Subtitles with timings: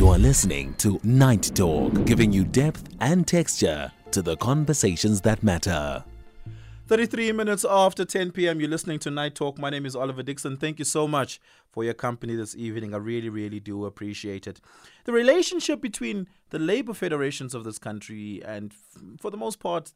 [0.00, 5.42] You are listening to Night Talk, giving you depth and texture to the conversations that
[5.42, 6.02] matter.
[6.86, 9.58] 33 minutes after 10 p.m., you're listening to Night Talk.
[9.58, 10.56] My name is Oliver Dixon.
[10.56, 11.38] Thank you so much
[11.70, 12.94] for your company this evening.
[12.94, 14.58] I really, really do appreciate it.
[15.04, 18.72] The relationship between the labor federations of this country and,
[19.20, 19.92] for the most part,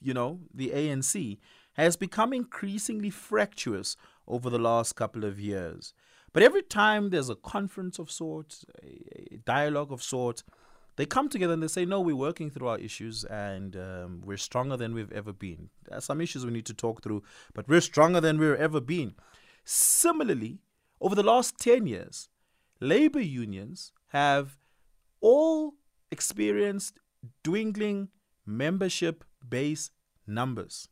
[0.00, 1.38] you know, the ANC
[1.72, 3.96] has become increasingly fractious
[4.28, 5.92] over the last couple of years.
[6.32, 10.44] But every time there's a conference of sorts, a, a dialogue of sorts,
[10.96, 14.36] they come together and they say, no, we're working through our issues and um, we're
[14.36, 15.70] stronger than we've ever been.
[15.88, 17.22] There are some issues we need to talk through,
[17.54, 19.14] but we're stronger than we've ever been.
[19.64, 20.58] Similarly,
[21.00, 22.28] over the last 10 years,
[22.80, 24.58] labor unions have
[25.20, 25.74] all
[26.10, 26.98] experienced
[27.42, 28.08] dwindling
[28.44, 29.90] membership base
[30.26, 30.88] numbers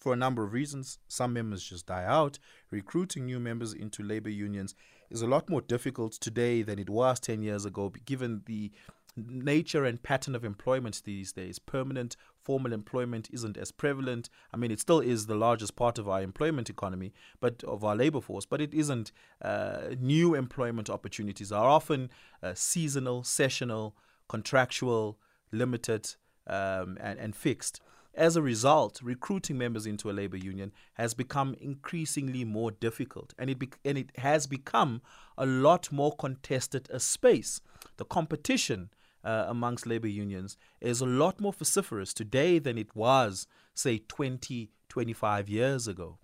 [0.00, 0.98] for a number of reasons.
[1.06, 2.38] Some members just die out.
[2.70, 4.74] Recruiting new members into labor unions
[5.10, 8.72] is a lot more difficult today than it was 10 years ago, given the
[9.16, 11.58] nature and pattern of employment these days.
[11.58, 14.30] Permanent formal employment isn't as prevalent.
[14.52, 17.96] I mean, it still is the largest part of our employment economy, but of our
[17.96, 19.12] labor force, but it isn't.
[19.42, 22.10] Uh, new employment opportunities are often
[22.42, 23.96] uh, seasonal, sessional,
[24.28, 25.18] contractual,
[25.52, 26.14] limited,
[26.46, 27.80] um, and, and fixed.
[28.14, 33.48] As a result, recruiting members into a labor union has become increasingly more difficult and
[33.48, 35.00] it, be- and it has become
[35.38, 37.60] a lot more contested a space.
[37.96, 38.90] The competition
[39.24, 44.70] uh, amongst labor unions is a lot more vociferous today than it was, say, 20,
[44.88, 46.18] 25 years ago.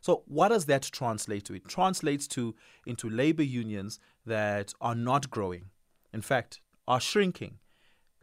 [0.00, 1.54] So what does that translate to?
[1.54, 2.54] It translates to
[2.86, 5.70] into labor unions that are not growing.
[6.12, 7.58] In fact, are shrinking.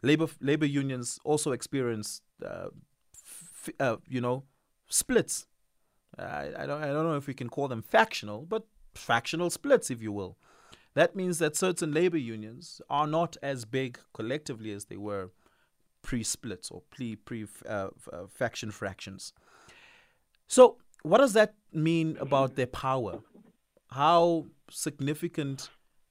[0.02, 2.68] Labor labor unions also experience uh,
[3.78, 4.44] uh, you know,
[4.88, 5.46] splits.
[6.18, 9.90] I, I, don't, I don't know if we can call them factional, but factional splits,
[9.90, 10.36] if you will.
[10.94, 15.30] That means that certain labor unions are not as big collectively as they were
[16.02, 19.32] pre splits or pre, pre uh, uh, faction fractions.
[20.48, 23.20] So, what does that mean about their power?
[23.90, 25.70] How significant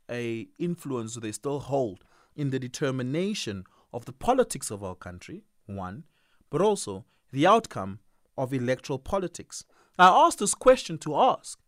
[0.10, 2.04] a influence do they still hold
[2.36, 5.44] in the determination of the politics of our country?
[5.66, 6.06] One,
[6.50, 8.00] but also the outcome
[8.38, 9.64] of electoral politics.
[9.98, 11.60] I asked this question to ask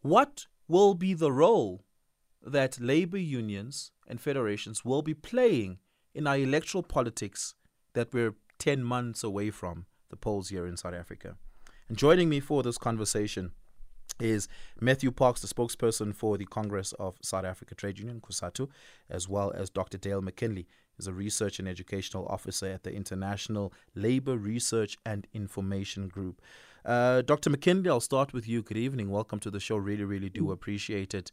[0.00, 1.84] what will be the role
[2.42, 5.78] that labor unions and federations will be playing
[6.14, 7.54] in our electoral politics
[7.94, 11.36] that we're 10 months away from the polls here in South Africa?
[11.88, 13.52] And joining me for this conversation
[14.20, 14.48] is
[14.80, 18.68] Matthew Parks, the spokesperson for the Congress of South Africa Trade Union, COSATU,
[19.10, 19.98] as well as Dr.
[19.98, 20.66] Dale McKinley,
[20.98, 26.40] is a research and educational officer at the International Labor Research and Information Group.
[26.84, 27.50] Uh, Dr.
[27.50, 28.62] McKinley, I'll start with you.
[28.62, 29.10] Good evening.
[29.10, 29.76] Welcome to the show.
[29.76, 31.32] Really, really do appreciate it.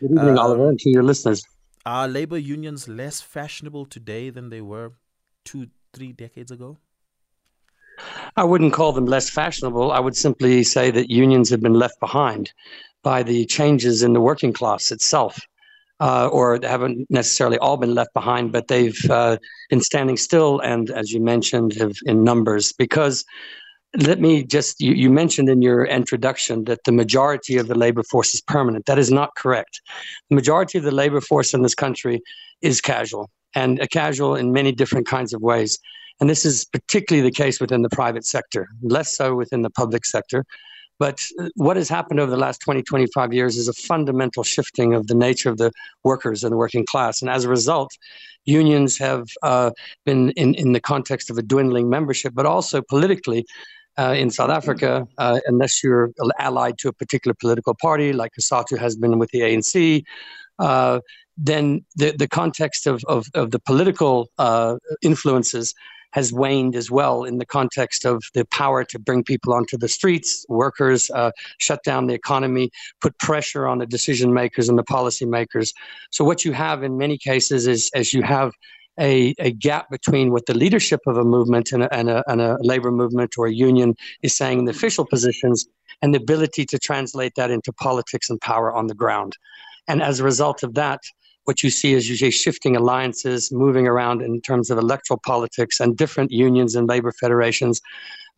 [0.00, 1.44] Good evening, uh, Oliver, and to your listeners.
[1.84, 4.92] Are labor unions less fashionable today than they were
[5.44, 6.78] two, three decades ago?
[8.36, 9.92] I wouldn't call them less fashionable.
[9.92, 12.52] I would simply say that unions have been left behind
[13.02, 15.40] by the changes in the working class itself
[16.06, 19.36] uh, or they haven't necessarily all been left behind, but they've uh,
[19.70, 22.72] been standing still and, as you mentioned, have in numbers.
[22.84, 23.24] Because
[24.10, 28.02] let me just, you, you mentioned in your introduction that the majority of the labor
[28.02, 28.86] force is permanent.
[28.86, 29.80] That is not correct.
[30.28, 32.20] The majority of the labor force in this country
[32.62, 35.78] is casual, and a casual in many different kinds of ways.
[36.20, 40.04] And this is particularly the case within the private sector, less so within the public
[40.04, 40.44] sector.
[41.02, 44.94] But uh, what has happened over the last 20, 25 years is a fundamental shifting
[44.94, 45.72] of the nature of the
[46.04, 47.20] workers and the working class.
[47.20, 47.90] And as a result,
[48.44, 49.72] unions have uh,
[50.06, 53.44] been in, in the context of a dwindling membership, but also politically.
[53.98, 58.78] Uh, in South Africa, uh, unless you're allied to a particular political party, like COSATU
[58.78, 60.02] has been with the ANC,
[60.58, 60.98] uh,
[61.36, 65.74] then the, the context of, of, of the political uh, influences
[66.12, 69.88] has waned as well in the context of the power to bring people onto the
[69.88, 74.84] streets, workers, uh, shut down the economy, put pressure on the decision makers and the
[74.84, 75.72] policy makers.
[76.10, 78.52] So what you have in many cases is as you have
[79.00, 82.40] a, a gap between what the leadership of a movement and a, and, a, and
[82.40, 85.66] a labor movement or a union is saying in the official positions
[86.02, 89.36] and the ability to translate that into politics and power on the ground.
[89.88, 91.00] And as a result of that,
[91.44, 95.96] what you see is usually shifting alliances, moving around in terms of electoral politics, and
[95.96, 97.80] different unions and labor federations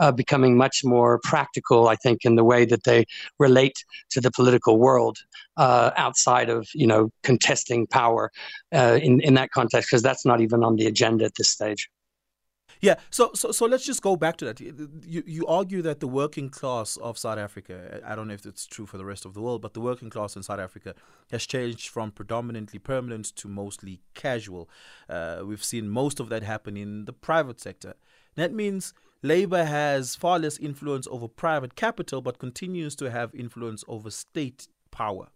[0.01, 3.05] uh, becoming much more practical, I think, in the way that they
[3.39, 5.19] relate to the political world
[5.56, 8.33] uh, outside of, you know, contesting power
[8.75, 11.89] uh, in, in that context, because that's not even on the agenda at this stage.
[12.85, 14.61] Yeah, so, so so let's just go back to that.
[14.61, 18.67] You you argue that the working class of South Africa, I don't know if it's
[18.67, 20.95] true for the rest of the world, but the working class in South Africa
[21.31, 24.69] has changed from predominantly permanent to mostly casual.
[25.09, 27.95] Uh, we've seen most of that happen in the private sector.
[28.35, 33.83] That means Labour has far less influence over private capital, but continues to have influence
[33.89, 35.29] over state power.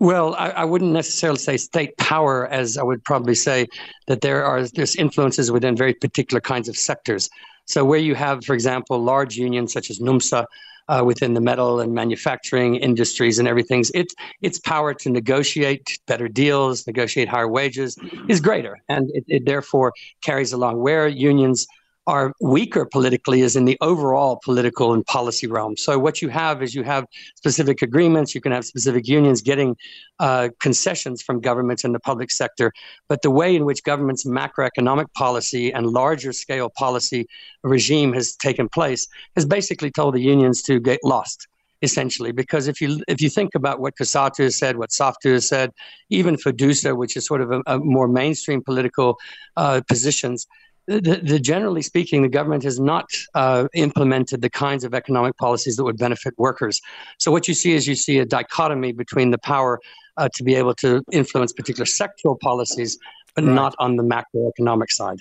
[0.00, 3.68] Well, I, I, wouldn't necessarily say state power, as I would probably say
[4.06, 7.30] that there are there's influences within very particular kinds of sectors.
[7.66, 10.46] So where you have, for example, large unions such as NUMSA
[10.88, 16.28] uh, within the metal and manufacturing industries and everything, its its power to negotiate better
[16.28, 17.96] deals, negotiate higher wages,
[18.28, 19.92] is greater, and it, it therefore
[20.22, 21.66] carries along where unions
[22.06, 25.76] are weaker politically is in the overall political and policy realm.
[25.76, 27.06] So what you have is you have
[27.36, 28.34] specific agreements.
[28.34, 29.76] You can have specific unions getting
[30.18, 32.72] uh, concessions from governments in the public sector,
[33.08, 37.26] but the way in which government's macroeconomic policy and larger scale policy
[37.62, 41.48] regime has taken place has basically told the unions to get lost
[41.82, 42.32] essentially.
[42.32, 45.70] Because if you if you think about what COSATU has said, what SAFTU has said,
[46.08, 49.18] even FEDUSA, which is sort of a, a more mainstream political
[49.56, 50.46] uh, positions,
[50.86, 55.76] the, the, generally speaking, the government has not uh, implemented the kinds of economic policies
[55.76, 56.80] that would benefit workers.
[57.18, 59.80] So what you see is you see a dichotomy between the power
[60.16, 62.98] uh, to be able to influence particular sectoral policies,
[63.34, 63.52] but right.
[63.52, 65.18] not on the macroeconomic side.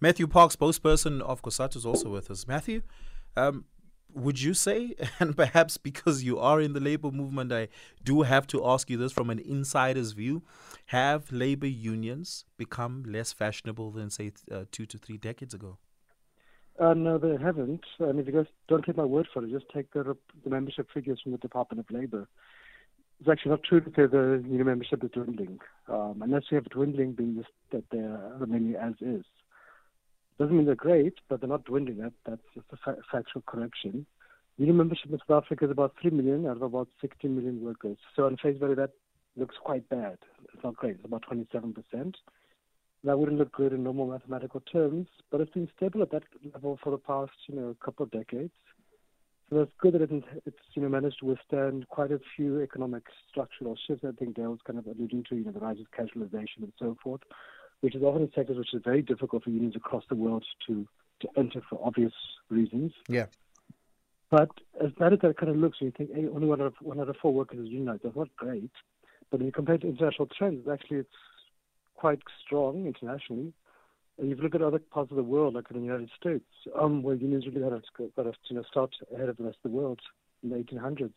[0.00, 2.46] Matthew Parks, spokesperson of COSATU, is also with us.
[2.46, 2.82] Matthew,
[3.36, 3.64] um,
[4.14, 7.68] would you say, and perhaps because you are in the labor movement, I
[8.02, 10.42] do have to ask you this from an insider's view
[10.86, 15.78] have labor unions become less fashionable than, say, uh, two to three decades ago?
[16.78, 17.84] Uh, no, they haven't.
[17.98, 21.20] If you guys don't take my word for it, just take the, the membership figures
[21.22, 22.28] from the Department of Labor.
[23.20, 25.58] It's actually not true to say the union membership is dwindling.
[25.88, 29.24] Um, unless you have dwindling being just that they're remaining as is.
[30.38, 31.98] Doesn't mean they're great, but they're not dwindling.
[31.98, 34.06] That, that's just a fa- factual correction.
[34.56, 37.96] Union membership in South Africa is about 3 million out of about 60 million workers.
[38.14, 38.90] So on face value, that
[39.36, 40.18] looks quite bad.
[40.54, 40.96] It's not great.
[40.96, 42.14] It's about 27%.
[43.04, 46.78] That wouldn't look good in normal mathematical terms, but it's been stable at that level
[46.82, 48.52] for the past, you know, couple of decades.
[49.48, 53.76] So that's good that it's, you know, managed to withstand quite a few economic structural
[53.86, 54.04] shifts.
[54.06, 56.72] I think Dale was kind of alluding to, you know, the rise of casualization and
[56.78, 57.22] so forth
[57.80, 60.86] which is often a sector which is very difficult for unions across the world to,
[61.20, 62.12] to enter for obvious
[62.50, 62.92] reasons.
[63.08, 63.26] Yeah.
[64.30, 64.50] But
[64.84, 66.74] as bad as that kind of looks, when you think hey, only one out of
[66.80, 68.70] one out of four workers is unionized, that's not great.
[69.30, 71.10] But when you compare it to international trends, actually it's
[71.94, 73.52] quite strong internationally.
[74.18, 76.44] And if you look at other parts of the world, like in the United States,
[76.78, 79.58] um, where unions really had to, got to you know, start ahead of the rest
[79.64, 80.00] of the world
[80.42, 81.12] in the 1800s,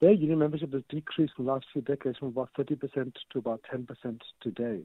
[0.00, 3.62] their union membership has decreased in the last few decades from about 30% to about
[3.72, 4.82] 10% today.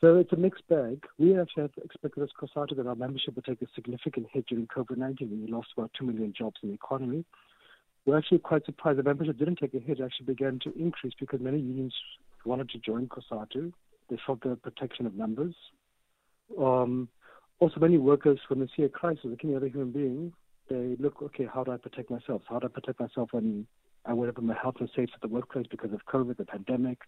[0.00, 1.04] So it's a mixed bag.
[1.18, 5.20] We actually expected as COSATU that our membership would take a significant hit during COVID-19
[5.20, 7.24] when we lost about 2 million jobs in the economy.
[8.04, 11.40] We're actually quite surprised the membership didn't take a hit, actually began to increase because
[11.40, 11.94] many unions
[12.44, 13.72] wanted to join COSATU.
[14.10, 15.54] They felt the protection of numbers.
[16.60, 17.08] Um,
[17.58, 20.32] also, many workers, when they see a crisis, like any other human being,
[20.68, 22.42] they look, okay, how do I protect myself?
[22.48, 23.66] How do I protect myself when
[24.04, 26.98] I worry about my health and safety at the workplace because of COVID, the pandemic?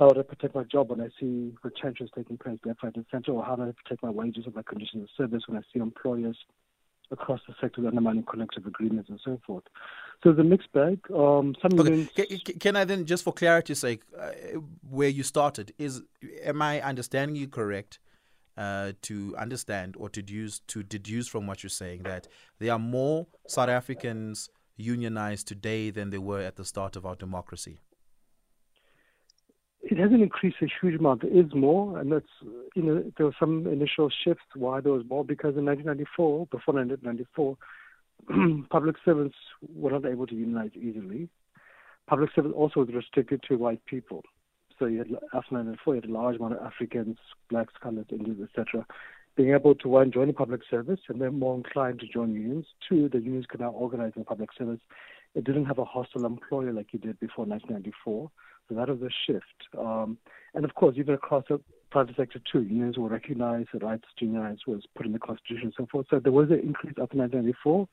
[0.00, 3.04] How do I protect my job when I see retentions taking place left, right, and
[3.10, 5.60] center, or how do I protect my wages and my conditions of service when I
[5.72, 6.38] see employers
[7.10, 9.64] across the sector undermining collective agreements and so forth.
[10.24, 11.00] So it's a mixed bag.
[11.14, 12.08] Um, okay.
[12.14, 14.30] can, can, I then, just for clarity's sake, uh,
[14.88, 16.02] where you started, is
[16.44, 17.98] am I understanding you correct?
[18.56, 22.26] Uh, to understand or to deduce to deduce from what you're saying that
[22.58, 27.14] there are more South Africans unionized today than there were at the start of our
[27.14, 27.78] democracy
[30.00, 31.22] hasn't increased a huge amount.
[31.22, 32.26] There is more, and that's
[32.74, 36.74] you know there were some initial shifts why there was more because in 1994, before
[36.74, 39.36] 1994, public servants
[39.74, 41.28] were not able to unionize easily.
[42.06, 44.22] Public service also was restricted to white people.
[44.78, 47.18] So you had after 1994, you had a large amount of Africans,
[47.50, 48.86] blacks, colors, Indians, etc.
[49.36, 52.66] Being able to one join the public service and they're more inclined to join unions.
[52.88, 54.80] Two, the unions could now organize in public service.
[55.34, 58.30] It didn't have a hostile employer like you did before 1994
[58.70, 59.44] so that was a shift.
[59.78, 60.16] Um,
[60.54, 61.60] and of course, even across the
[61.90, 65.66] private sector too, unions were recognized, the rights to unionize was put in the constitution
[65.66, 66.06] and so forth.
[66.08, 67.88] So there was an increase after 1994,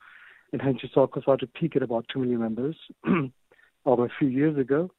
[0.52, 2.76] and hence you saw COSATU peak at about 2 million members
[3.86, 4.90] over a few years ago.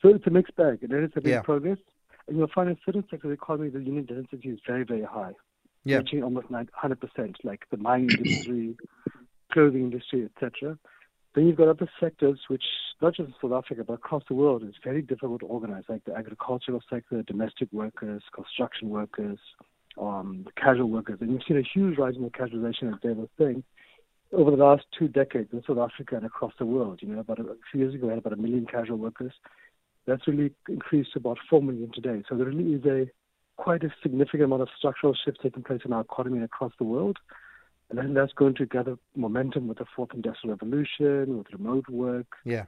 [0.00, 1.42] So it's a mixed bag, and it is a big yeah.
[1.42, 1.78] progress.
[2.28, 5.02] And you'll find in certain sectors of the economy, the union density is very, very
[5.02, 5.32] high,
[5.84, 5.98] yeah.
[5.98, 8.76] reaching almost 100%, like the mining industry,
[9.52, 10.78] clothing industry, etc.
[11.38, 12.64] Then you've got other sectors which,
[13.00, 16.04] not just in South Africa, but across the world, is very difficult to organize, like
[16.04, 19.38] the agricultural sector, domestic workers, construction workers,
[20.00, 21.18] um, casual workers.
[21.20, 23.62] And you've seen a huge rise in the casualization, as Dave was saying,
[24.32, 26.98] over the last two decades in South Africa and across the world.
[27.02, 29.32] You know, about a, a few years ago, we had about a million casual workers.
[30.08, 32.24] That's really increased to about four million today.
[32.28, 33.06] So there really is a
[33.58, 37.16] quite a significant amount of structural shifts taking place in our economy across the world.
[37.90, 42.26] And then that's going to gather momentum with the fourth industrial revolution, with remote work.
[42.44, 42.66] Yeah.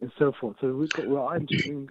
[0.00, 0.56] And so forth.
[0.60, 1.46] So we've got, well, I'm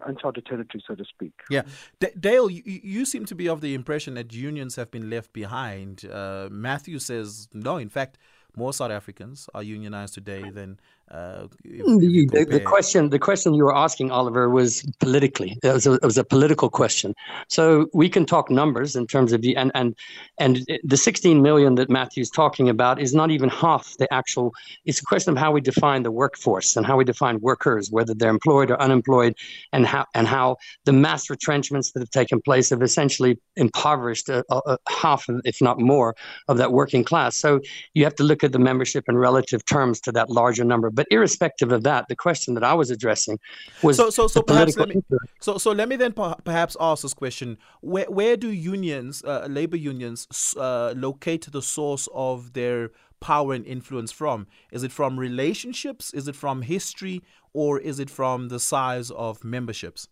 [0.05, 1.33] uncharted territory, so to speak.
[1.49, 1.63] Yeah.
[1.99, 5.33] D- Dale, you, you seem to be of the impression that unions have been left
[5.33, 6.05] behind.
[6.05, 8.17] Uh, Matthew says, no, in fact,
[8.55, 10.79] more South Africans are unionized today than
[11.11, 11.99] uh, mm,
[12.31, 15.57] the, the, question the question you were asking oliver was politically.
[15.63, 17.13] It was, a, it was, a, political question.
[17.49, 19.95] So we can talk numbers in terms of the and and
[20.39, 24.53] and the 16 million that matthew's talking about is not even half the actual
[24.85, 28.13] it's a question of how we define the workforce and how we define workers whether
[28.13, 29.35] they're employed or unemployed
[29.71, 34.43] and how and how the mass retrenchments that have taken place have essentially impoverished a,
[34.49, 36.15] a, a half if not more
[36.47, 37.35] of that working class.
[37.35, 37.59] So
[37.93, 41.07] you have to look at the membership in relative terms to that larger number but
[41.11, 43.39] irrespective of that, the question that I was addressing
[43.81, 44.09] was so.
[44.09, 45.03] So, so perhaps let me,
[45.39, 49.77] so so let me then perhaps ask this question: Where where do unions, uh, labor
[49.77, 54.47] unions, uh, locate the source of their power and influence from?
[54.71, 56.13] Is it from relationships?
[56.13, 57.21] Is it from history?
[57.53, 60.07] Or is it from the size of memberships?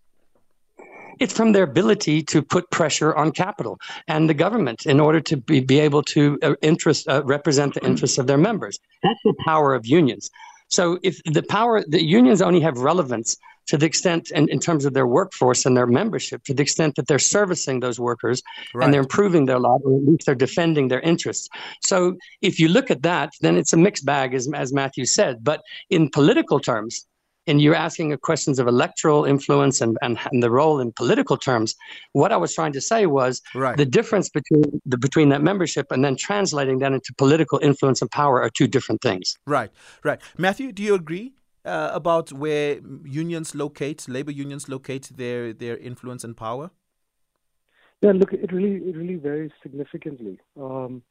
[1.19, 5.37] It's from their ability to put pressure on capital and the government in order to
[5.37, 8.79] be, be able to uh, interest, uh, represent the interests of their members.
[9.03, 10.31] That's the power of unions.
[10.71, 13.37] So if the power, the unions only have relevance
[13.67, 16.95] to the extent, and in terms of their workforce and their membership, to the extent
[16.95, 18.41] that they're servicing those workers
[18.73, 18.83] right.
[18.83, 21.47] and they're improving their lot, or at least they're defending their interests.
[21.81, 25.43] So if you look at that, then it's a mixed bag, as, as Matthew said.
[25.43, 27.05] But in political terms,
[27.47, 31.75] and you're asking questions of electoral influence and, and, and, the role in political terms.
[32.13, 33.77] What I was trying to say was right.
[33.77, 38.11] the difference between the between that membership and then translating that into political influence and
[38.11, 39.37] power are two different things.
[39.45, 39.71] Right,
[40.03, 40.19] right.
[40.37, 41.33] Matthew, do you agree
[41.65, 46.71] uh, about where unions locate, labor unions locate their their influence and power?
[48.01, 50.39] Yeah, look, it really it really varies significantly.
[50.59, 51.03] Um,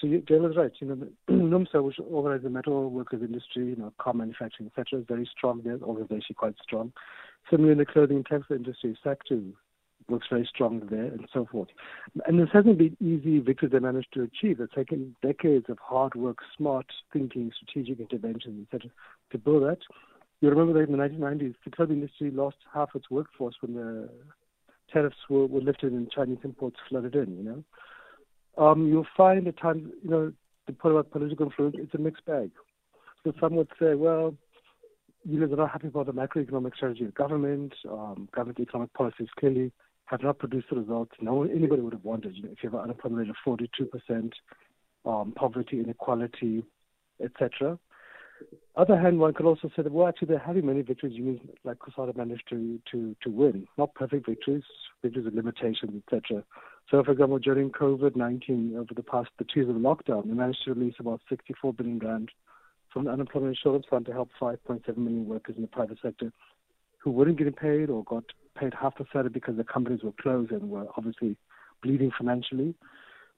[0.00, 0.72] so Dale is right.
[0.80, 5.06] You know, NUMSA, which organizes the metal workers industry, you know, car manufacturing, etc., is
[5.08, 5.78] very strong there.
[5.82, 6.92] Organization quite strong.
[7.50, 9.52] Similarly, in the clothing and textile industry, SACTWU
[10.08, 11.68] works very strong there, and so forth.
[12.26, 14.60] And this hasn't been easy victories they managed to achieve.
[14.60, 18.90] It's taken decades of hard work, smart thinking, strategic interventions, etc.,
[19.30, 19.78] to build that.
[20.40, 24.08] You remember that in the 1990s, the clothing industry lost half its workforce when the
[24.92, 27.36] tariffs were, were lifted and Chinese imports flooded in.
[27.36, 27.64] You know
[28.58, 30.32] um, you'll find at times, you know,
[30.66, 32.50] the point about political influence, it's a mixed bag.
[33.24, 34.34] So some would say, well,
[35.24, 37.72] you know, they're not happy about the macroeconomic strategy of government.
[37.88, 39.72] Um, government economic policies clearly
[40.06, 42.36] have not produced the results no anybody would have wanted.
[42.36, 43.58] You know, if you have an unemployment rate of
[44.10, 44.32] 42%,
[45.04, 46.64] um, poverty, inequality,
[47.22, 47.78] etc.
[48.76, 51.14] Other hand, one could also say that well, actually, they're having many victories.
[51.14, 54.64] You Unions like COSATU managed to to to win, not perfect victories,
[55.02, 56.42] victories with limitations, etc.
[56.90, 60.34] So, for example, during COVID 19, over the past the two years of lockdown, we
[60.34, 62.30] managed to release about 64 billion rand
[62.92, 66.32] from the Unemployment Insurance Fund to help 5.7 million workers in the private sector
[66.98, 68.24] who weren't getting paid or got
[68.58, 71.36] paid half the salary because the companies were closed and were obviously
[71.82, 72.74] bleeding financially.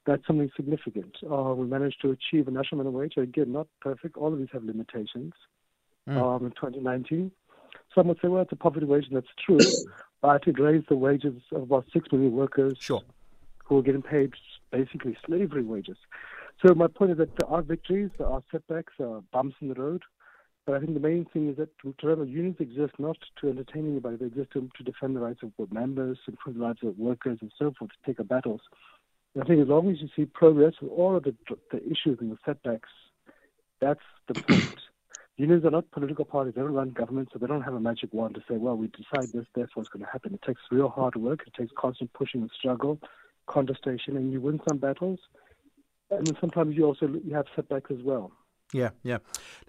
[0.06, 1.16] That's something significant.
[1.22, 3.14] Uh, we managed to achieve a national minimum wage.
[3.16, 4.16] Again, not perfect.
[4.16, 5.32] All of these have limitations.
[6.06, 6.16] Mm.
[6.16, 7.30] Um, in 2019,
[7.94, 9.58] some would say, well, it's a poverty wage, and that's true,
[10.20, 12.76] but it raised the wages of about 6 million workers.
[12.78, 13.00] Sure
[13.64, 14.33] who are getting paid
[14.71, 15.97] basically slavery wages.
[16.64, 19.68] So my point is that there are victories, there are setbacks, there are bumps in
[19.68, 20.02] the road.
[20.66, 21.68] But I think the main thing is that
[22.02, 25.73] remember, unions exist not to entertain anybody, they exist to, to defend the rights of
[25.73, 28.62] members, improve the lives of workers, and so forth, to take up battles.
[29.35, 31.35] And I think as long as you see progress with all of the,
[31.71, 32.88] the issues and the setbacks,
[33.80, 34.80] that's the point.
[35.37, 36.54] Unions are not political parties.
[36.54, 38.87] They don't run governments, so they don't have a magic wand to say, well, we
[38.87, 40.33] decide this, that's what's going to happen.
[40.33, 41.42] It takes real hard work.
[41.44, 43.00] It takes constant pushing and struggle
[43.46, 45.18] contestation and you win some battles.
[46.10, 48.32] And then sometimes you also you have setbacks as well.
[48.72, 49.18] Yeah, yeah.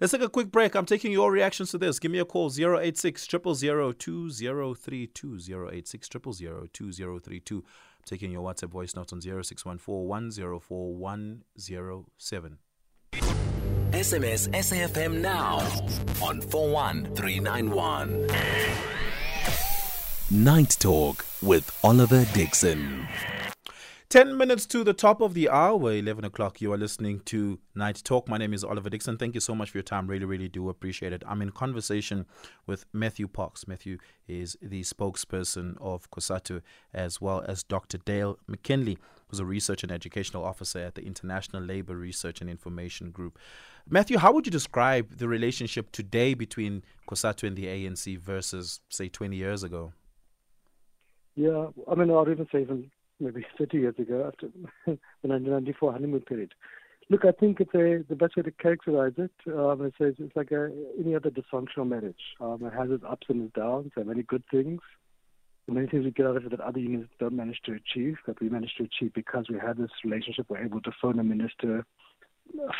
[0.00, 0.74] Let's take a quick break.
[0.74, 1.98] I'm taking your reactions to this.
[1.98, 5.38] Give me a call 086 000 2032
[5.72, 7.64] 086 000 2032.
[8.04, 12.58] taking your WhatsApp voice notes on 0614 104 107.
[13.92, 15.58] SMS SAFM now
[16.22, 18.26] on 41391.
[20.30, 23.06] Night Talk with Oliver Dixon.
[24.08, 26.60] 10 minutes to the top of the hour, 11 o'clock.
[26.60, 28.28] You are listening to Night Talk.
[28.28, 29.18] My name is Oliver Dixon.
[29.18, 30.06] Thank you so much for your time.
[30.06, 31.24] Really, really do appreciate it.
[31.26, 32.24] I'm in conversation
[32.68, 33.66] with Matthew Parks.
[33.66, 33.98] Matthew
[34.28, 36.62] is the spokesperson of COSATU,
[36.94, 37.98] as well as Dr.
[37.98, 38.96] Dale McKinley,
[39.26, 43.40] who's a research and educational officer at the International Labour Research and Information Group.
[43.88, 49.08] Matthew, how would you describe the relationship today between COSATU and the ANC versus, say,
[49.08, 49.92] 20 years ago?
[51.34, 52.88] Yeah, I mean, I'd even say even
[53.20, 54.48] maybe 30 years ago after
[54.86, 56.54] the 1994 honeymoon period.
[57.08, 59.30] Look, I think it's a, the best way to characterize it.
[59.46, 62.20] Um, it says it's like a, any other dysfunctional marriage.
[62.40, 63.92] Um, it has its ups and its downs.
[63.94, 64.80] There are many good things.
[65.68, 68.40] many things we get out of it that other unions don't manage to achieve, that
[68.40, 70.46] we manage to achieve because we had this relationship.
[70.48, 71.86] We're able to phone a minister,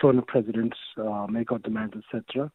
[0.02, 2.50] phone a president, uh, make our demands, etc.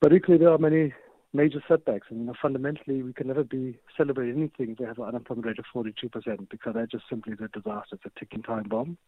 [0.00, 0.94] But equally, there are many
[1.32, 2.08] major setbacks.
[2.10, 5.46] And you know, fundamentally, we can never be celebrating anything if we have an unemployment
[5.46, 7.96] rate of 42% because that just simply is a disaster.
[7.96, 8.98] It's a ticking time bomb.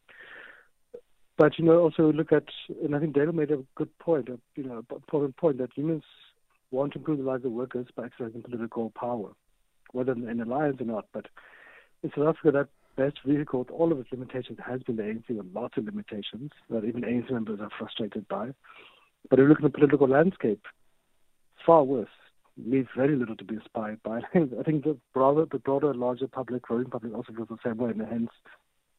[1.38, 2.44] But you know, also look at,
[2.82, 6.04] and I think Dale made a good point, a, you know, important point that unions
[6.70, 9.30] want to improve the lives of workers by exercising political power,
[9.92, 11.06] whether in alliance or not.
[11.12, 11.26] But
[12.02, 15.28] in South Africa, that best vehicle with all of its limitations has been the ANC
[15.28, 18.50] with lots of limitations that even ANC members are frustrated by.
[19.30, 20.64] But if you look at the political landscape,
[21.64, 22.08] far worse.
[22.62, 24.18] Leaves very little to be inspired by.
[24.34, 27.90] I think the broader, the broader, larger public, growing public, also feels the same way.
[27.90, 28.30] And hence,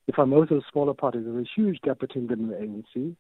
[0.08, 3.16] if I'm the smaller parties, there's a huge gap between them and the ANC.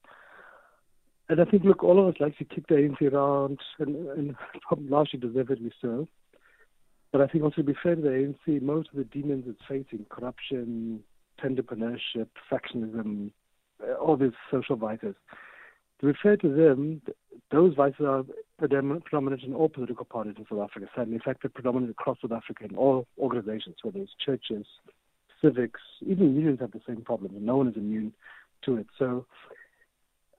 [1.29, 4.35] And I think, look, all of us like to kick the ANC around, and, and
[4.89, 6.07] largely deservedly so.
[7.11, 9.61] But I think also to be fair to the ANC, most of the demons it's
[9.67, 11.03] facing, corruption,
[11.41, 13.31] tenderpreneurship, factionism,
[14.01, 15.15] all these social vices,
[16.01, 17.01] to be fair to them,
[17.51, 18.25] those vices are
[18.67, 21.15] predominant in all political parties in South Africa, sadly.
[21.15, 24.65] In fact, they're predominant across South Africa in all organizations, whether it's churches,
[25.41, 28.13] civics, even unions have the same problem, and no one is immune
[28.65, 28.87] to it.
[28.97, 29.25] So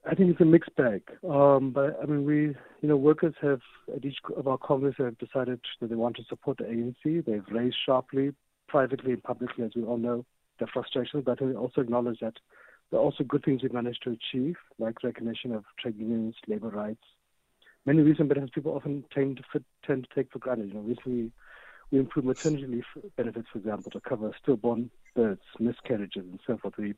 [0.09, 1.03] I think it's a mixed bag.
[1.27, 2.41] Um, but I mean, we,
[2.81, 3.61] you know, workers have
[3.95, 7.25] at each of our congress have decided that they want to support the ANC.
[7.25, 8.33] They've raised sharply,
[8.67, 10.25] privately and publicly, as we all know,
[10.59, 12.35] their frustrations, but they also acknowledge that
[12.91, 16.69] there are also good things we've managed to achieve, like recognition of trade unions, labor
[16.69, 17.03] rights,
[17.85, 20.69] many recent benefits people often tend to tend to take for granted.
[20.69, 21.31] You know, recently
[21.91, 26.75] we improved maternity leave benefits, for example, to cover stillborn births, miscarriages, and so forth.
[26.77, 26.95] We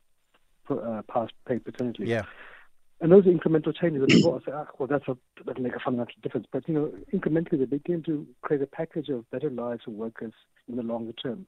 [0.69, 2.09] uh, passed paid paternity leave.
[2.09, 2.23] Yeah.
[2.99, 6.15] And those incremental changes that people say, ah, well, that's a, that make a fundamental
[6.23, 6.47] difference.
[6.51, 10.33] But, you know, incrementally they begin to create a package of better lives for workers
[10.67, 11.45] in the longer term.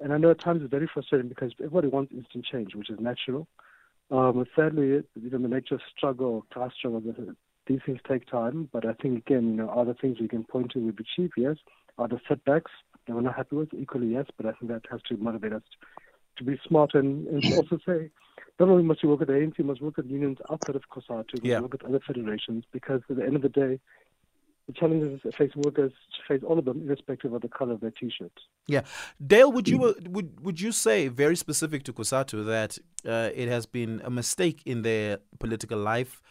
[0.00, 2.98] And I know at times it's very frustrating because everybody wants instant change, which is
[2.98, 3.46] natural.
[4.10, 7.00] Um, sadly, you know, the nature of struggle, class struggle,
[7.66, 10.44] these things take time, but I think again, you know, are there things we can
[10.44, 11.34] point to we've achieved?
[11.36, 11.56] Yes.
[11.98, 12.72] Are there setbacks
[13.06, 13.72] that we're not happy with?
[13.74, 14.26] Equally, yes.
[14.36, 15.62] But I think that has to motivate us
[16.38, 18.10] to be smart and, and also say,
[18.58, 20.82] not only must we work at the ANC, we must work at unions outside of
[20.90, 21.60] COSATU, yeah.
[21.60, 23.78] work at other federations, because at the end of the day,
[24.66, 25.92] the challenges that face workers
[26.28, 28.42] face all of them, irrespective of the color of their t-shirts.
[28.66, 28.82] Yeah,
[29.24, 33.48] Dale, would you uh, would would you say very specific to COSATU that uh, it
[33.48, 36.22] has been a mistake in their political life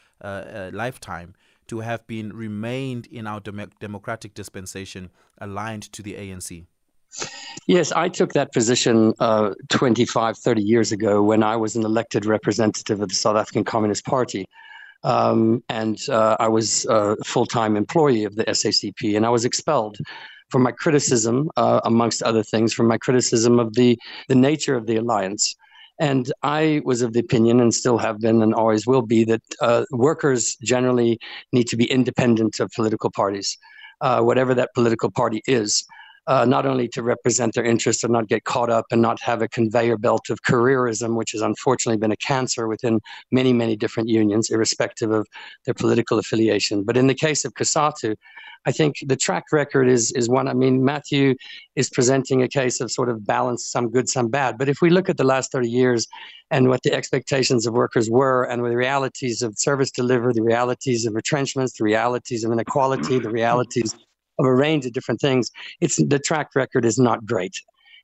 [0.74, 1.36] lifetime
[1.68, 6.66] to have been remained in our dem- democratic dispensation aligned to the ANC?
[7.68, 12.26] Yes, I took that position uh, 25, 30 years ago when I was an elected
[12.26, 14.46] representative of the South African Communist Party.
[15.04, 19.46] Um, and uh, I was a full time employee of the SACP, and I was
[19.46, 19.98] expelled
[20.50, 24.86] for my criticism, uh, amongst other things, for my criticism of the, the nature of
[24.86, 25.56] the alliance.
[26.02, 29.44] And I was of the opinion, and still have been, and always will be, that
[29.62, 31.20] uh, workers generally
[31.54, 33.56] need to be independent of political parties,
[34.02, 35.86] uh, whatever that political party is.
[36.28, 39.42] Uh, not only to represent their interests and not get caught up and not have
[39.42, 43.00] a conveyor belt of careerism, which has unfortunately been a cancer within
[43.32, 45.26] many, many different unions, irrespective of
[45.66, 46.84] their political affiliation.
[46.84, 48.16] But in the case of COSATU,
[48.66, 50.48] I think the track record is is one.
[50.48, 51.36] I mean, Matthew
[51.76, 54.58] is presenting a case of sort of balance, some good, some bad.
[54.58, 56.08] But if we look at the last 30 years
[56.52, 61.06] and what the expectations of workers were, and the realities of service delivery, the realities
[61.06, 63.96] of retrenchments, the realities of inequality, the realities
[64.42, 67.56] of a range of different things, it's the track record is not great.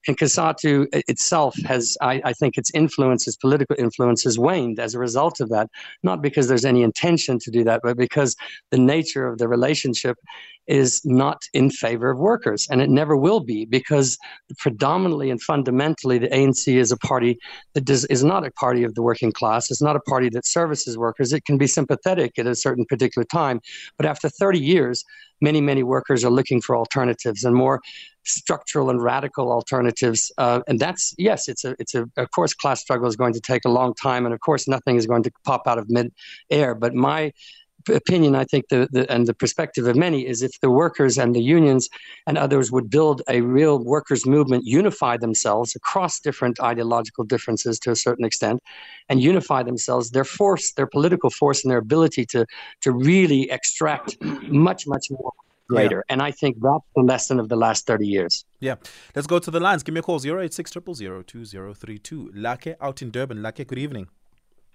[0.08, 4.96] And COSATU itself has, I, I, think, its influence, its political influence has waned as
[4.96, 5.70] a result of that.
[6.04, 8.36] Not because there's any intention to do that, but because
[8.72, 10.17] the nature of the relationship
[10.67, 12.67] is not in favor of workers.
[12.70, 14.17] And it never will be because
[14.60, 17.39] predominantly and fundamentally, the ANC is a party
[17.74, 19.72] that does, is not a party of the working class.
[19.72, 21.34] It's not a party that services workers.
[21.34, 23.62] It can be sympathetic at a certain particular time.
[23.98, 25.06] But after 30 years,
[25.41, 27.82] many, many workers are looking for alternatives and more
[28.28, 30.32] structural and radical alternatives.
[30.38, 33.42] Uh, and that's yes, it's a it's a of course class struggle is going to
[33.42, 36.12] take a long time, and of course nothing is going to pop out of mid
[36.50, 36.76] air.
[36.76, 37.32] But my
[37.90, 41.34] opinion, I think, the, the, and the perspective of many is if the workers and
[41.34, 41.90] the unions
[42.26, 47.92] and others would build a real workers' movement, unify themselves across different ideological differences to
[47.92, 48.62] a certain extent,
[49.10, 52.46] and unify themselves, their force, their political force, and their ability to
[52.82, 55.32] to really extract much, much more
[55.67, 56.03] greater.
[56.08, 56.13] Yeah.
[56.13, 58.45] And I think that's the lesson of the last 30 years.
[58.60, 58.75] Yeah.
[59.15, 59.84] Let's go to the lines.
[59.84, 62.32] Give me a call 086 2032.
[62.34, 63.41] Lake out in Durban.
[63.41, 64.08] Lake, good evening.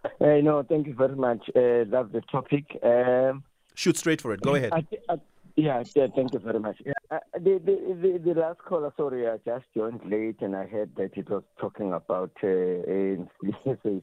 [0.05, 1.48] Uh, no, thank you very much.
[1.50, 2.78] Uh, that's the topic.
[2.83, 4.40] Um, Shoot straight for it.
[4.40, 4.72] Go ahead.
[4.72, 5.16] I, I,
[5.57, 6.81] yeah, yeah, thank you very much.
[7.11, 10.94] Uh, the, the, the, the, last caller, sorry, I just joined late and I heard
[10.96, 14.02] that it was talking about uh, SACP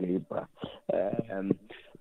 [0.00, 0.48] labor.
[1.32, 1.52] Um,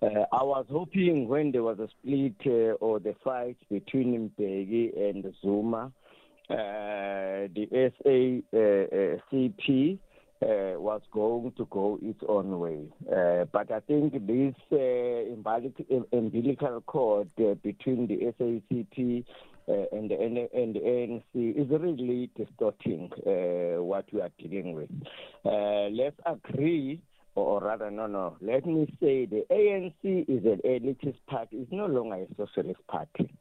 [0.01, 4.97] uh, I was hoping when there was a split uh, or the fight between Mbeki
[5.09, 5.91] and Zuma,
[6.49, 7.67] uh, the
[8.03, 9.99] SACP
[10.41, 12.85] uh, was going to go its own way.
[13.11, 19.25] Uh, but I think this uh, umbilical cord uh, between the SACP
[19.67, 24.89] uh, and, the, and the ANC is really distorting uh, what we are dealing with.
[25.43, 27.01] let's agree
[27.39, 28.37] or rather, no, no.
[28.41, 31.57] Let me say the ANC is an elitist party.
[31.57, 33.31] It's no longer a socialist party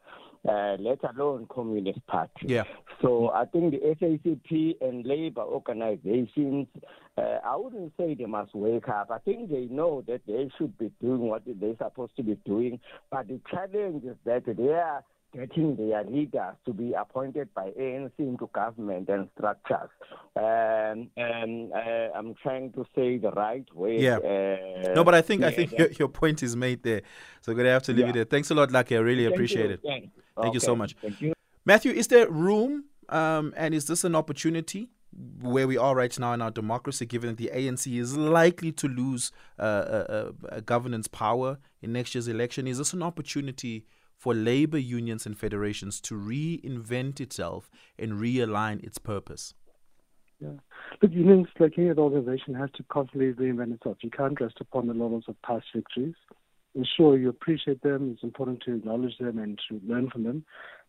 [0.46, 2.46] uh, let alone Communist Party.
[2.46, 2.64] Yeah.
[3.02, 6.66] So I think the SACP and labor organizations,
[7.16, 9.10] uh, I wouldn't say they must wake up.
[9.10, 12.80] I think they know that they should be doing what they're supposed to be doing.
[13.10, 18.12] But the challenge is that they are getting their leaders to be appointed by ANC
[18.18, 19.90] into government and structures.
[20.36, 24.00] Um, and uh, I'm trying to say the right way.
[24.00, 24.16] Yeah.
[24.18, 27.02] Uh, no, but I think yeah, I think your, your, point is made there.
[27.42, 28.10] So we're gonna have to leave yeah.
[28.10, 28.24] it there.
[28.24, 28.96] Thanks a lot, Lucky.
[28.96, 29.72] I really Thank appreciate you.
[29.72, 29.80] it.
[29.84, 30.50] Thank okay.
[30.52, 30.96] you so much.
[31.00, 31.34] Thank you.
[31.64, 34.88] Matthew, is there room um, and is this an opportunity
[35.40, 38.88] where we are right now in our democracy, given that the ANC is likely to
[38.88, 42.66] lose uh, uh, uh, governance power in next year's election?
[42.66, 43.84] Is this an opportunity
[44.18, 49.54] for labor unions and federations to reinvent itself and realign its purpose?
[50.40, 50.50] Yeah.
[51.00, 53.98] Look, unions, like any other organization, has to constantly reinvent itself.
[54.02, 56.14] You can't rest upon the laurels of past victories.
[56.74, 58.12] Ensure you appreciate them.
[58.12, 60.44] It's important to acknowledge them and to learn from them.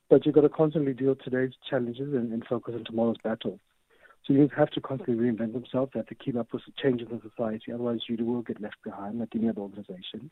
[0.09, 3.59] But you've got to constantly deal with today's challenges and, and focus on tomorrow's battles.
[4.25, 5.91] So you have to constantly reinvent themselves.
[5.93, 7.71] They have to keep up with the changes in society.
[7.71, 10.29] Otherwise, you will get left behind like any other organization.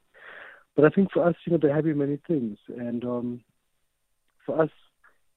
[0.78, 3.42] But I think for us, you know, there have been many things, and um,
[4.46, 4.70] for us,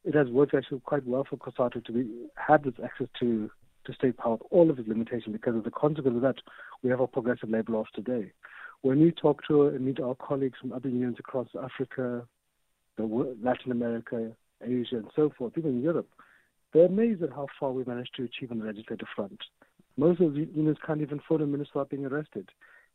[0.04, 3.50] it has worked actually quite well for COSATU to be have this access to
[3.86, 6.34] to state power, with all of its limitations, because of the consequence of that,
[6.82, 8.30] we have a progressive labour laws today.
[8.82, 12.26] When we talk to and meet our colleagues from other unions across Africa,
[12.98, 16.08] Latin America, Asia, and so forth, even in Europe,
[16.74, 19.40] they're amazed at how far we managed to achieve on the legislative front.
[19.96, 22.50] Most of the unions can't even phone a minister without being arrested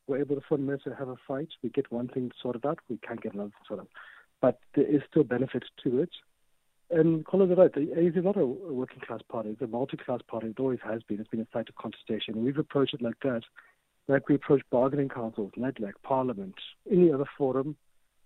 [0.07, 1.49] we're able to phone and have a fight.
[1.63, 3.89] We get one thing sorted out, we can't get another sorted out.
[4.41, 6.09] But there is still benefit to it.
[6.91, 9.97] And Colin is right, the ANC is not a working class party, it's a multi
[9.97, 10.47] class party.
[10.47, 11.19] It always has been.
[11.19, 12.43] It's been a site of contestation.
[12.43, 13.41] We've approached it like that,
[14.07, 16.55] like we approach bargaining councils, like Parliament,
[16.91, 17.75] any other forum.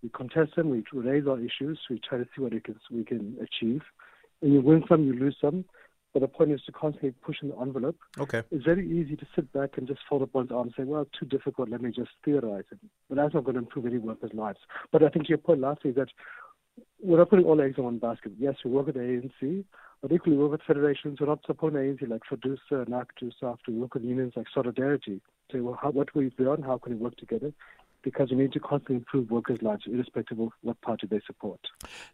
[0.04, 3.36] We contest them, we raise our issues, we try to see what can, we can
[3.42, 3.82] achieve.
[4.42, 5.66] And you win some, you lose some.
[6.14, 7.98] But the point is to constantly push in the envelope.
[8.18, 8.42] Okay.
[8.52, 11.04] It's very easy to sit back and just fold up one's arms and say, well,
[11.04, 12.80] it's too difficult, let me just theorize it.
[13.08, 14.60] But that's not going to improve any workers' lives.
[14.92, 16.10] But I think your point lastly is that
[17.02, 18.32] we're not putting all eggs in one basket.
[18.40, 19.64] Yes, we work with the ANC,
[20.02, 21.20] but equally we work with federations.
[21.20, 23.68] We're not supporting the ANC like FEDUSA, NACTU, SAFTU.
[23.68, 25.22] We work with unions like Solidarity.
[25.52, 27.52] Say, well, how, what we've done, how can we work together?
[28.04, 31.60] Because we need to constantly improve workers' lives, irrespective of what party they support.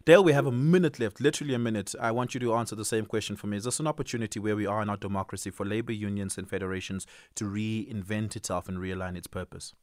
[0.04, 1.94] Dale, we have a minute left, literally a minute.
[2.00, 3.56] I want you to answer the same question for me.
[3.56, 7.06] Is this an opportunity where we are in our democracy for labor unions and federations
[7.36, 9.74] to reinvent itself and realign its purpose?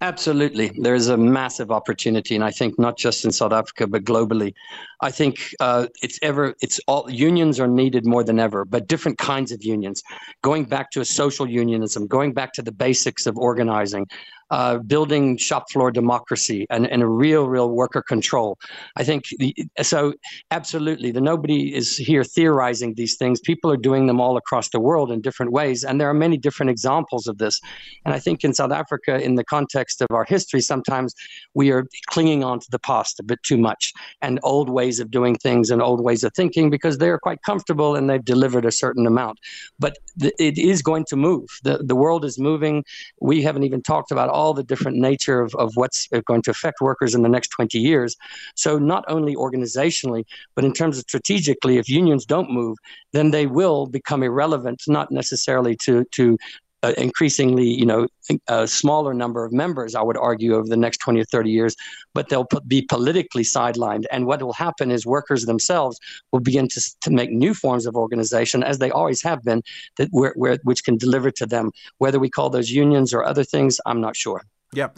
[0.00, 0.70] Absolutely.
[0.76, 4.52] There is a massive opportunity, and I think not just in South Africa, but globally.
[5.00, 9.18] I think uh, it's ever, it's all, unions are needed more than ever, but different
[9.18, 10.02] kinds of unions.
[10.42, 14.06] Going back to a social unionism, going back to the basics of organizing,
[14.50, 18.58] uh, building shop floor democracy and, and a real, real worker control.
[18.96, 20.14] I think the, so.
[20.50, 23.40] Absolutely, the nobody is here theorizing these things.
[23.40, 26.36] People are doing them all across the world in different ways, and there are many
[26.36, 27.60] different examples of this.
[28.04, 31.14] And I think in South Africa, in the context of our history, sometimes
[31.54, 35.10] we are clinging on to the past a bit too much and old ways of
[35.10, 38.72] doing things and old ways of thinking because they're quite comfortable and they've delivered a
[38.72, 39.38] certain amount.
[39.78, 41.46] But th- it is going to move.
[41.62, 42.84] The, the world is moving.
[43.20, 46.80] We haven't even talked about all the different nature of, of what's going to affect
[46.80, 48.16] workers in the next 20 years.
[48.56, 52.76] So, not only organizationally, but in terms of strategically, if unions don't move,
[53.12, 56.36] then they will become irrelevant, not necessarily to, to
[56.84, 58.06] uh, increasingly, you know,
[58.48, 61.76] a smaller number of members, I would argue, over the next 20 or 30 years,
[62.12, 64.04] but they'll be politically sidelined.
[64.12, 65.98] And what will happen is workers themselves
[66.30, 69.62] will begin to, to make new forms of organization, as they always have been,
[69.96, 71.70] that where, where, which can deliver to them.
[71.98, 74.44] Whether we call those unions or other things, I'm not sure.
[74.74, 74.88] Yeah.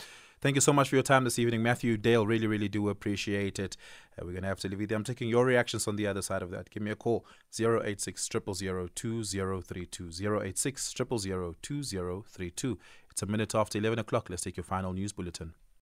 [0.46, 2.24] Thank you so much for your time this evening, Matthew Dale.
[2.24, 3.76] Really, really do appreciate it.
[4.12, 4.96] Uh, we're going to have to leave it there.
[4.96, 6.70] I'm taking your reactions on the other side of that.
[6.70, 7.26] Give me a call
[7.58, 10.10] 086 000 2032.
[10.44, 12.78] 086 000 2032.
[13.10, 14.30] It's a minute after 11 o'clock.
[14.30, 15.54] Let's take your final news bulletin.